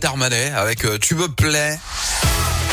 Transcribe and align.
Juliette 0.00 0.04
Armanet 0.04 0.52
avec 0.52 0.84
euh, 0.84 0.98
Tu 0.98 1.14
me 1.14 1.28
plais. 1.28 1.78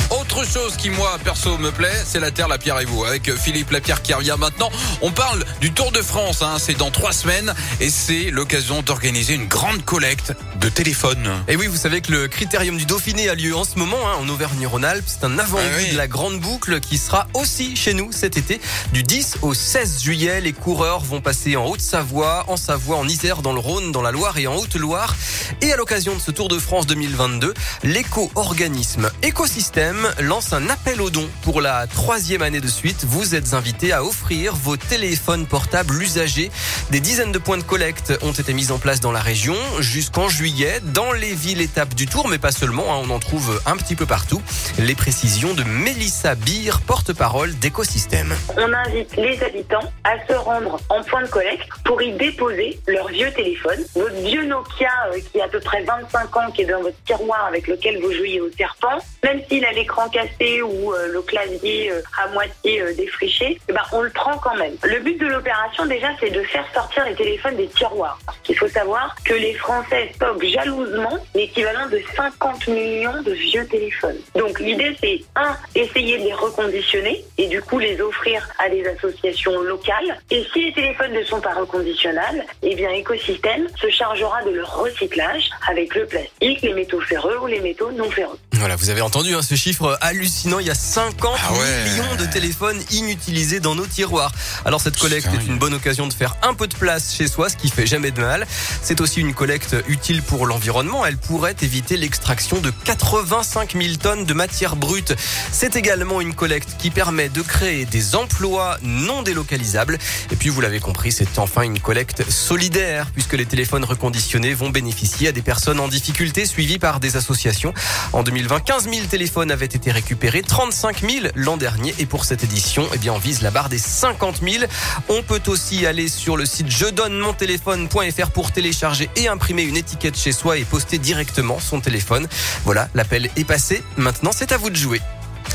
Autre 0.10 0.46
chose 0.48 0.78
qui 0.78 0.90
moi 0.90 1.18
perso 1.24 1.58
me 1.58 1.70
plaît, 1.72 2.02
c'est 2.06 2.20
la 2.22 2.32
terre, 2.32 2.48
la 2.48 2.58
pierre 2.58 2.80
et 2.80 2.86
vous. 2.86 3.04
Avec 3.04 3.34
Philippe 3.36 3.72
Lapierre 3.72 4.02
qui 4.02 4.14
revient 4.14 4.36
maintenant. 4.40 4.70
On 5.02 5.12
parle 5.12 5.44
du 5.60 5.74
Tour 5.74 5.92
de 5.92 6.02
France. 6.02 6.42
Hein. 6.42 6.58
C'est 6.60 6.76
dans 6.78 6.92
trois 6.92 7.12
semaines 7.12 7.54
et 7.82 7.90
c'est 7.90 8.32
l'occasion 8.32 8.82
d'organiser 8.82 9.34
une 9.34 9.48
grande 9.48 9.84
collecte 9.84 10.34
de 10.62 10.70
téléphones. 10.70 11.30
Et 11.50 11.58
oui, 11.58 11.68
vous 11.68 11.76
savez 11.76 12.00
que 12.02 12.12
le 12.14 12.28
Critérium 12.30 12.78
du 12.78 12.86
Dauphiné 12.86 13.28
a 13.30 13.36
lieu 13.36 13.54
en 13.56 13.66
ce 13.66 13.78
moment 13.78 13.98
hein, 14.08 14.16
en 14.22 14.30
Auvergne-Rhône-Alpes. 14.30 15.04
C'est 15.08 15.26
un 15.26 15.38
avant-goût 15.40 15.64
Ah 15.74 15.78
oui. 15.78 15.92
de 15.92 15.98
la 15.98 16.08
grande 16.08 16.40
boucle 16.40 16.80
qui 16.80 16.98
sera 16.98 17.28
aussi 17.34 17.76
chez 17.76 17.94
nous 17.94 18.12
cet 18.14 18.38
été. 18.38 18.62
Du 18.94 19.04
10 19.04 19.40
au 19.42 19.54
16 19.54 20.02
juillet, 20.04 20.40
les 20.40 20.54
coureurs 20.54 21.02
vont 21.02 21.20
passer 21.20 21.58
en 21.58 21.66
Haute-Savoie, 21.66 22.46
en 22.48 22.56
Savoie, 22.56 22.96
en 22.98 23.08
Isère, 23.08 23.42
dans 23.42 23.54
le 23.54 23.60
Rhône, 23.60 23.92
dans 23.92 24.02
la 24.02 24.12
Loire 24.12 24.38
et 24.38 24.48
en 24.48 24.56
Haute-Loire. 24.56 25.16
Et 25.62 25.74
à 25.74 25.76
l'occasion 25.76 26.16
de 26.16 26.22
ce 26.22 26.32
Tour 26.32 26.48
de 26.48 26.60
France 26.60 26.88
2022, 26.88 27.54
l'éco-organisme 27.84 29.10
Écosystème 29.22 29.97
lance 30.20 30.54
un 30.54 30.70
appel 30.70 31.02
aux 31.02 31.10
dons 31.10 31.30
pour 31.44 31.62
la 31.62 31.88
troisième 31.88 32.42
année 32.42 32.60
de 32.62 32.68
suite. 32.68 33.06
Vous 33.06 33.36
êtes 33.36 33.54
invités 33.54 33.92
à 33.94 34.04
offrir 34.04 34.56
vos 34.56 34.78
téléphones 34.78 35.46
portables 35.46 36.02
usagés. 36.02 36.52
Des 36.92 37.00
dizaines 37.00 37.32
de 37.32 37.38
points 37.40 37.58
de 37.58 37.64
collecte 37.64 38.14
ont 38.22 38.32
été 38.32 38.54
mis 38.54 38.72
en 38.72 38.78
place 38.80 39.00
dans 39.00 39.12
la 39.12 39.20
région 39.22 39.56
jusqu'en 39.80 40.30
juillet, 40.30 40.80
dans 40.84 41.12
les 41.12 41.34
villes 41.34 41.62
étapes 41.62 41.94
du 41.94 42.06
Tour, 42.08 42.28
mais 42.28 42.38
pas 42.38 42.52
seulement. 42.52 42.94
hein, 42.94 43.02
on 43.06 43.10
en 43.10 43.20
trouve 43.20 43.62
un 43.66 43.78
petit 43.78 43.96
peu 43.96 44.06
partout. 44.06 44.42
Les 44.80 44.96
précisions 44.96 45.54
de 45.54 45.64
Mélissa 45.64 46.36
Beer, 46.36 46.80
porte-parole 46.86 47.54
d'Écosystème. 47.56 48.36
On 48.58 48.74
invite 48.74 49.16
les 49.16 49.42
habitants 49.44 49.92
à 50.04 50.16
se 50.28 50.34
rendre 50.34 50.80
en 50.90 51.04
point 51.04 51.22
de 51.24 51.28
collecte 51.28 51.68
pour 51.84 52.02
y 52.02 52.12
déposer 52.14 52.80
leur 52.88 53.08
vieux 53.08 53.32
téléphone. 53.32 53.80
Votre 53.96 54.16
vieux 54.22 54.46
Nokia 54.46 54.90
euh, 55.14 55.20
qui 55.32 55.40
a 55.42 55.46
à 55.46 55.48
peu 55.48 55.60
près 55.60 55.84
25 55.84 56.36
ans, 56.38 56.52
qui 56.52 56.62
est 56.62 56.66
dans 56.66 56.82
votre 56.82 56.98
tiroir 57.06 57.46
avec 57.48 57.68
lequel 57.68 58.00
vous 58.02 58.12
jouiez 58.12 58.42
au 58.42 58.50
serpent, 58.58 58.98
même 59.24 59.42
s'il 59.50 59.64
a 59.66 59.74
l'écran 59.88 60.10
cassé 60.10 60.62
ou 60.62 60.94
euh, 60.94 61.08
le 61.14 61.22
clavier 61.22 61.92
euh, 61.92 62.02
à 62.22 62.28
moitié 62.34 62.82
euh, 62.82 62.94
défriché, 62.94 63.58
eh 63.70 63.72
ben, 63.72 63.82
on 63.94 64.02
le 64.02 64.10
prend 64.10 64.38
quand 64.38 64.56
même. 64.58 64.74
Le 64.84 65.00
but 65.00 65.18
de 65.18 65.28
l'opération 65.28 65.86
déjà, 65.86 66.10
c'est 66.20 66.30
de 66.30 66.42
faire 66.44 66.66
sortir 66.74 67.06
les 67.06 67.16
téléphones 67.16 67.56
des 67.56 67.68
tiroirs. 67.68 68.20
Il 68.50 68.58
faut 68.58 68.68
savoir 68.68 69.16
que 69.24 69.34
les 69.34 69.54
Français 69.54 70.12
stockent 70.14 70.44
jalousement 70.44 71.18
l'équivalent 71.34 71.88
de 71.88 72.02
50 72.18 72.68
millions 72.68 73.22
de 73.22 73.32
vieux 73.32 73.66
téléphones. 73.68 74.18
Donc 74.36 74.60
l'idée, 74.60 74.94
c'est 75.00 75.22
un, 75.38 75.56
essayer 75.74 76.18
de 76.18 76.24
les 76.26 76.34
reconditionner 76.34 77.24
et 77.38 77.48
du 77.48 77.62
coup 77.62 77.80
les 77.80 78.02
offrir 78.02 78.46
à 78.60 78.70
des 78.70 78.86
associations 78.88 79.62
locales. 79.62 80.20
Et 80.32 80.46
si 80.52 80.66
les 80.66 80.74
téléphones 80.74 81.14
ne 81.14 81.24
sont 81.24 81.40
pas 81.40 81.54
reconditionnables, 81.54 82.44
eh 82.62 82.76
bien 82.76 82.90
Écosystème 82.90 83.68
se 83.80 83.90
chargera 83.90 84.44
de 84.44 84.52
leur 84.52 84.78
recyclage 84.78 85.50
avec 85.70 85.96
le 85.96 86.06
plastique, 86.06 86.62
les 86.62 86.74
métaux 86.74 87.00
ferreux 87.00 87.38
ou 87.42 87.48
les 87.48 87.62
métaux 87.62 87.92
non 87.92 88.10
ferreux. 88.12 88.40
Voilà, 88.60 88.76
vous 88.76 88.90
avez 88.90 89.02
entendu 89.02 89.36
hein, 89.36 89.42
ce 89.42 89.56
chiffre 89.56 89.98
hallucinant. 90.02 90.60
Il 90.60 90.66
y 90.66 90.72
a 90.72 90.76
50 90.76 91.38
Ah 91.42 91.54
ouais. 91.54 91.84
millions 91.90 92.16
de 92.20 92.26
téléphones 92.26 92.82
inutilisés 92.92 93.60
dans 93.60 93.76
nos 93.76 93.86
tiroirs. 93.86 94.32
Alors 94.66 94.82
cette 94.82 94.98
collecte 94.98 95.30
Putain, 95.30 95.42
est 95.42 95.46
une 95.48 95.60
bonne 95.60 95.76
occasion 95.76 96.08
de 96.08 96.14
faire 96.14 96.36
un 96.42 96.54
peu 96.56 96.68
de 96.68 96.74
place 96.76 97.14
chez 97.16 97.28
soi, 97.28 97.50
ce 97.50 97.56
qui 97.56 97.70
fait 97.70 97.86
jamais 97.86 98.10
de 98.12 98.20
mal. 98.20 98.48
C'est 98.82 99.00
aussi 99.00 99.22
une 99.22 99.34
collecte 99.36 99.76
utile 99.88 100.24
pour 100.24 100.48
l'environnement. 100.48 101.06
Elle 101.06 101.18
pourrait 101.18 101.56
éviter 101.62 101.98
l'extraction 101.98 102.58
de 102.60 102.72
85 102.84 103.74
000 103.80 103.96
tonnes 104.02 104.26
de 104.26 104.34
matière 104.34 104.76
brute. 104.76 105.14
C'est 105.52 105.76
également 105.76 106.20
une 106.20 106.34
collecte 106.34 106.70
qui 106.80 106.90
permet 106.90 107.30
de 107.30 107.42
créer 107.44 107.86
des 107.86 108.16
emplois 108.16 108.78
non 108.82 109.22
délocalisables. 109.22 110.00
Et 110.32 110.36
puis 110.36 110.50
vous 110.50 110.62
l'avez 110.62 110.80
compris, 110.80 111.12
c'est 111.12 111.38
enfin 111.38 111.62
une 111.62 111.80
collecte 111.80 112.30
solidaire 112.30 113.08
puisque 113.14 113.34
les 113.34 113.46
téléphones 113.46 113.86
reconditionnés 113.86 114.54
vont 114.56 114.70
bénéficier 114.72 115.28
à 115.28 115.32
des 115.32 115.44
personnes 115.44 115.80
en 115.80 115.88
difficulté 115.88 116.46
suivies 116.48 116.80
par 116.80 117.00
des 117.00 117.18
associations. 117.18 117.74
En 118.14 118.24
2020, 118.24 118.47
15 118.48 118.90
000 118.90 119.08
téléphones 119.08 119.52
avaient 119.52 119.66
été 119.66 119.92
récupérés, 119.92 120.42
35 120.42 121.02
000 121.02 121.28
l'an 121.36 121.58
dernier. 121.58 121.94
Et 122.00 122.06
pour 122.06 122.26
cette 122.26 122.44
édition, 122.44 122.88
eh 122.94 122.98
bien, 122.98 123.14
on 123.14 123.18
vise 123.18 123.42
la 123.42 123.52
barre 123.52 123.70
des 123.70 123.78
50 123.78 124.42
000. 124.42 124.66
On 125.10 125.22
peut 125.24 125.42
aussi 125.48 125.86
aller 125.86 126.08
sur 126.08 126.38
le 126.38 126.46
site 126.46 126.70
je 126.70 126.86
donne 126.86 127.18
mon 127.18 127.34
téléphone.fr 127.34 128.32
pour 128.32 128.52
télécharger 128.52 129.10
et 129.16 129.28
imprimer 129.28 129.64
une 129.64 129.78
étiquette 129.78 130.18
chez 130.18 130.32
soi 130.32 130.58
et 130.58 130.66
poster 130.66 130.98
directement 130.98 131.60
son 131.60 131.82
téléphone. 131.82 132.28
Voilà, 132.64 132.90
l'appel 132.94 133.30
est 133.36 133.46
passé. 133.46 133.84
Maintenant, 133.98 134.32
c'est 134.34 134.52
à 134.52 134.58
vous 134.58 134.70
de 134.70 134.76
jouer. 134.76 135.02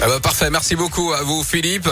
Ah 0.00 0.06
bah 0.08 0.20
parfait, 0.20 0.50
merci 0.50 0.74
beaucoup 0.74 1.12
à 1.12 1.22
vous 1.22 1.44
Philippe. 1.44 1.88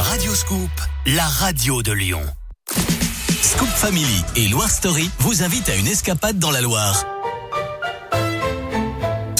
Radio 0.00 0.34
Scoop, 0.34 0.70
la 1.06 1.26
radio 1.26 1.82
de 1.82 1.92
Lyon. 1.92 2.22
Scoop 3.42 3.68
Family 3.68 4.24
et 4.36 4.48
Loire 4.48 4.70
Story 4.70 5.10
vous 5.20 5.42
invitent 5.42 5.68
à 5.68 5.74
une 5.76 5.86
escapade 5.86 6.38
dans 6.38 6.50
la 6.50 6.60
Loire. 6.60 7.04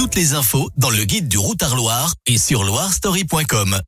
Toutes 0.08 0.16
les 0.16 0.32
infos 0.32 0.70
dans 0.78 0.88
le 0.88 1.04
guide 1.04 1.28
du 1.28 1.36
routard 1.36 1.76
Loire 1.76 2.14
et 2.26 2.38
sur 2.38 2.64
loirestory.com. 2.64 3.78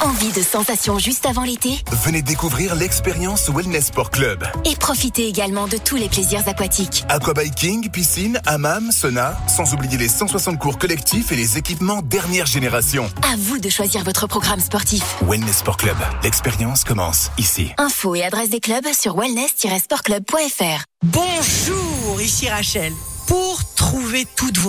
Envie 0.00 0.32
de 0.32 0.42
sensations 0.42 0.98
juste 0.98 1.24
avant 1.24 1.44
l'été? 1.44 1.78
Venez 2.04 2.20
découvrir 2.20 2.74
l'expérience 2.74 3.48
Wellness 3.48 3.86
Sport 3.86 4.10
Club. 4.10 4.44
Et 4.64 4.74
profitez 4.74 5.28
également 5.28 5.68
de 5.68 5.76
tous 5.76 5.94
les 5.94 6.08
plaisirs 6.08 6.42
aquatiques. 6.48 7.04
Aquabiking, 7.08 7.90
piscine, 7.90 8.40
hammam, 8.44 8.90
sauna, 8.90 9.38
sans 9.46 9.72
oublier 9.72 9.96
les 9.98 10.08
160 10.08 10.58
cours 10.58 10.78
collectifs 10.78 11.30
et 11.30 11.36
les 11.36 11.58
équipements 11.58 12.02
dernière 12.02 12.46
génération. 12.46 13.08
À 13.22 13.36
vous 13.38 13.60
de 13.60 13.68
choisir 13.68 14.02
votre 14.02 14.26
programme 14.26 14.58
sportif. 14.58 15.04
Wellness 15.22 15.58
Sport 15.58 15.76
Club, 15.76 15.96
l'expérience 16.24 16.82
commence 16.82 17.30
ici. 17.38 17.70
Infos 17.78 18.16
et 18.16 18.24
adresse 18.24 18.50
des 18.50 18.58
clubs 18.58 18.88
sur 19.00 19.14
wellness-sportclub.fr. 19.16 20.82
Bonjour, 21.04 22.20
ici 22.20 22.48
Rachel. 22.48 22.92
Pour 23.26 23.60
trouver 23.74 24.24
toutes 24.36 24.56
vos 24.58 24.64